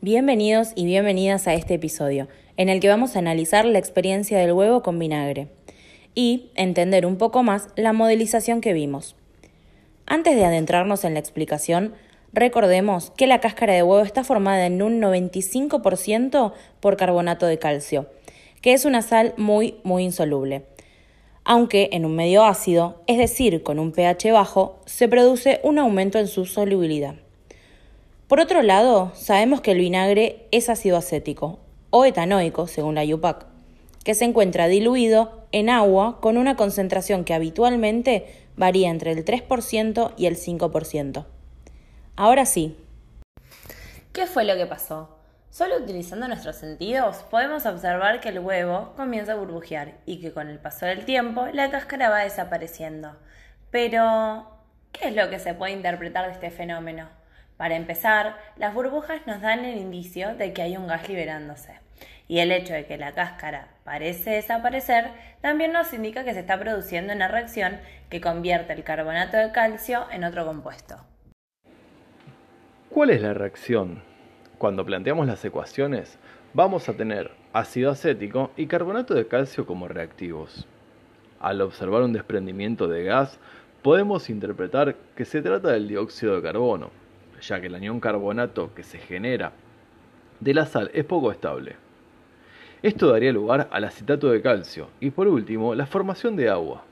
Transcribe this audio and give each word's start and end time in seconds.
Bienvenidos 0.00 0.70
y 0.76 0.84
bienvenidas 0.84 1.48
a 1.48 1.54
este 1.54 1.74
episodio, 1.74 2.28
en 2.56 2.68
el 2.68 2.78
que 2.78 2.88
vamos 2.88 3.16
a 3.16 3.18
analizar 3.18 3.64
la 3.64 3.80
experiencia 3.80 4.38
del 4.38 4.52
huevo 4.52 4.80
con 4.80 4.96
vinagre 4.96 5.48
y 6.14 6.52
entender 6.54 7.04
un 7.04 7.16
poco 7.16 7.42
más 7.42 7.66
la 7.74 7.92
modelización 7.92 8.60
que 8.60 8.72
vimos. 8.72 9.16
Antes 10.06 10.36
de 10.36 10.44
adentrarnos 10.44 11.02
en 11.02 11.14
la 11.14 11.18
explicación, 11.18 11.94
recordemos 12.32 13.10
que 13.16 13.26
la 13.26 13.40
cáscara 13.40 13.74
de 13.74 13.82
huevo 13.82 14.04
está 14.04 14.22
formada 14.22 14.66
en 14.66 14.82
un 14.82 15.00
95% 15.02 16.52
por 16.78 16.96
carbonato 16.96 17.46
de 17.46 17.58
calcio, 17.58 18.06
que 18.62 18.74
es 18.74 18.84
una 18.84 19.02
sal 19.02 19.34
muy, 19.36 19.80
muy 19.82 20.04
insoluble. 20.04 20.62
Aunque 21.42 21.88
en 21.90 22.04
un 22.04 22.14
medio 22.14 22.44
ácido, 22.44 23.02
es 23.08 23.18
decir, 23.18 23.64
con 23.64 23.80
un 23.80 23.90
pH 23.90 24.30
bajo, 24.30 24.78
se 24.86 25.08
produce 25.08 25.58
un 25.64 25.80
aumento 25.80 26.20
en 26.20 26.28
su 26.28 26.44
solubilidad. 26.44 27.16
Por 28.28 28.40
otro 28.40 28.60
lado, 28.60 29.10
sabemos 29.14 29.62
que 29.62 29.72
el 29.72 29.78
vinagre 29.78 30.46
es 30.50 30.68
ácido 30.68 30.98
acético 30.98 31.60
o 31.88 32.04
etanoico, 32.04 32.66
según 32.66 32.94
la 32.94 33.02
IUPAC, 33.02 33.46
que 34.04 34.14
se 34.14 34.26
encuentra 34.26 34.68
diluido 34.68 35.46
en 35.50 35.70
agua 35.70 36.20
con 36.20 36.36
una 36.36 36.54
concentración 36.54 37.24
que 37.24 37.32
habitualmente 37.32 38.46
varía 38.54 38.90
entre 38.90 39.12
el 39.12 39.24
3% 39.24 40.12
y 40.18 40.26
el 40.26 40.36
5%. 40.36 41.24
Ahora 42.16 42.44
sí. 42.44 42.76
¿Qué 44.12 44.26
fue 44.26 44.44
lo 44.44 44.56
que 44.56 44.66
pasó? 44.66 45.16
Solo 45.48 45.78
utilizando 45.78 46.28
nuestros 46.28 46.56
sentidos 46.56 47.24
podemos 47.30 47.64
observar 47.64 48.20
que 48.20 48.28
el 48.28 48.40
huevo 48.40 48.92
comienza 48.94 49.32
a 49.32 49.36
burbujear 49.36 49.94
y 50.04 50.20
que 50.20 50.34
con 50.34 50.48
el 50.48 50.58
paso 50.58 50.84
del 50.84 51.06
tiempo 51.06 51.46
la 51.54 51.70
cáscara 51.70 52.10
va 52.10 52.18
desapareciendo. 52.18 53.16
Pero, 53.70 54.46
¿qué 54.92 55.08
es 55.08 55.16
lo 55.16 55.30
que 55.30 55.38
se 55.38 55.54
puede 55.54 55.72
interpretar 55.72 56.26
de 56.26 56.32
este 56.32 56.50
fenómeno? 56.50 57.08
Para 57.58 57.74
empezar, 57.74 58.38
las 58.56 58.72
burbujas 58.72 59.26
nos 59.26 59.40
dan 59.40 59.64
el 59.64 59.78
indicio 59.78 60.36
de 60.36 60.52
que 60.52 60.62
hay 60.62 60.76
un 60.76 60.86
gas 60.86 61.08
liberándose. 61.08 61.72
Y 62.28 62.38
el 62.38 62.52
hecho 62.52 62.72
de 62.72 62.86
que 62.86 62.96
la 62.96 63.14
cáscara 63.14 63.66
parece 63.82 64.30
desaparecer 64.30 65.10
también 65.40 65.72
nos 65.72 65.92
indica 65.92 66.22
que 66.24 66.34
se 66.34 66.40
está 66.40 66.56
produciendo 66.56 67.12
una 67.12 67.26
reacción 67.26 67.80
que 68.10 68.20
convierte 68.20 68.74
el 68.74 68.84
carbonato 68.84 69.36
de 69.36 69.50
calcio 69.50 70.06
en 70.12 70.22
otro 70.22 70.46
compuesto. 70.46 70.98
¿Cuál 72.90 73.10
es 73.10 73.22
la 73.22 73.34
reacción? 73.34 74.02
Cuando 74.56 74.86
planteamos 74.86 75.26
las 75.26 75.44
ecuaciones, 75.44 76.16
vamos 76.54 76.88
a 76.88 76.94
tener 76.94 77.32
ácido 77.52 77.90
acético 77.90 78.52
y 78.56 78.68
carbonato 78.68 79.14
de 79.14 79.26
calcio 79.26 79.66
como 79.66 79.88
reactivos. 79.88 80.68
Al 81.40 81.60
observar 81.60 82.02
un 82.02 82.12
desprendimiento 82.12 82.86
de 82.86 83.02
gas, 83.02 83.40
podemos 83.82 84.30
interpretar 84.30 84.94
que 85.16 85.24
se 85.24 85.42
trata 85.42 85.72
del 85.72 85.88
dióxido 85.88 86.36
de 86.36 86.42
carbono, 86.42 86.90
ya 87.40 87.60
que 87.60 87.66
el 87.68 87.74
anión 87.74 88.00
carbonato 88.00 88.74
que 88.74 88.82
se 88.82 88.98
genera 88.98 89.52
de 90.40 90.54
la 90.54 90.66
sal 90.66 90.90
es 90.94 91.04
poco 91.04 91.32
estable. 91.32 91.76
Esto 92.82 93.10
daría 93.10 93.32
lugar 93.32 93.68
al 93.72 93.84
acetato 93.84 94.30
de 94.30 94.40
calcio 94.40 94.88
y 95.00 95.10
por 95.10 95.26
último 95.26 95.74
la 95.74 95.86
formación 95.86 96.36
de 96.36 96.48
agua. 96.48 96.84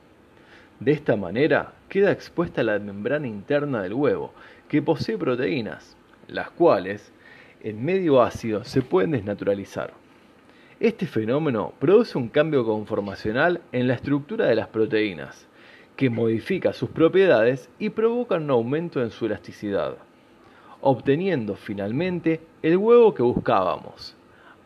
De 0.80 0.92
esta 0.92 1.16
manera 1.16 1.72
queda 1.88 2.10
expuesta 2.10 2.62
la 2.62 2.78
membrana 2.78 3.28
interna 3.28 3.82
del 3.82 3.94
huevo, 3.94 4.32
que 4.68 4.82
posee 4.82 5.16
proteínas, 5.16 5.96
las 6.26 6.50
cuales 6.50 7.12
en 7.62 7.84
medio 7.84 8.20
ácido 8.20 8.64
se 8.64 8.82
pueden 8.82 9.12
desnaturalizar. 9.12 9.92
Este 10.80 11.06
fenómeno 11.06 11.72
produce 11.78 12.18
un 12.18 12.28
cambio 12.28 12.64
conformacional 12.64 13.60
en 13.72 13.86
la 13.86 13.94
estructura 13.94 14.46
de 14.46 14.56
las 14.56 14.68
proteínas, 14.68 15.46
que 15.96 16.10
modifica 16.10 16.72
sus 16.72 16.90
propiedades 16.90 17.70
y 17.78 17.90
provoca 17.90 18.34
un 18.34 18.50
aumento 18.50 19.00
en 19.02 19.10
su 19.10 19.26
elasticidad 19.26 19.96
obteniendo 20.80 21.56
finalmente 21.56 22.40
el 22.62 22.76
huevo 22.76 23.14
que 23.14 23.22
buscábamos, 23.22 24.14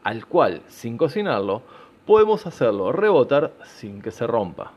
al 0.02 0.26
cual, 0.26 0.62
sin 0.68 0.96
cocinarlo, 0.96 1.62
podemos 2.06 2.46
hacerlo 2.46 2.92
rebotar 2.92 3.52
sin 3.64 4.02
que 4.02 4.10
se 4.10 4.26
rompa. 4.26 4.72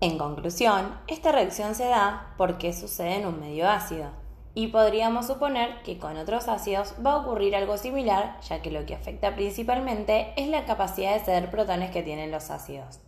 En 0.00 0.16
conclusión, 0.16 0.94
esta 1.08 1.30
reacción 1.30 1.74
se 1.74 1.84
da 1.84 2.34
porque 2.38 2.72
sucede 2.72 3.16
en 3.16 3.26
un 3.26 3.38
medio 3.38 3.68
ácido, 3.68 4.10
y 4.54 4.68
podríamos 4.68 5.26
suponer 5.26 5.82
que 5.82 5.98
con 5.98 6.16
otros 6.16 6.48
ácidos 6.48 6.94
va 7.04 7.12
a 7.12 7.16
ocurrir 7.18 7.54
algo 7.54 7.76
similar, 7.76 8.40
ya 8.40 8.62
que 8.62 8.70
lo 8.70 8.84
que 8.84 8.94
afecta 8.94 9.34
principalmente 9.34 10.32
es 10.36 10.48
la 10.48 10.64
capacidad 10.64 11.14
de 11.14 11.20
ceder 11.20 11.50
protones 11.50 11.90
que 11.90 12.02
tienen 12.02 12.30
los 12.30 12.50
ácidos. 12.50 13.00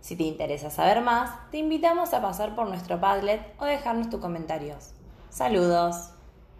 Si 0.00 0.16
te 0.16 0.22
interesa 0.22 0.70
saber 0.70 1.02
más, 1.02 1.50
te 1.50 1.58
invitamos 1.58 2.14
a 2.14 2.22
pasar 2.22 2.54
por 2.54 2.68
nuestro 2.68 3.00
Padlet 3.00 3.42
o 3.58 3.64
dejarnos 3.64 4.08
tus 4.08 4.20
comentarios. 4.20 4.94
Saludos. 5.36 6.15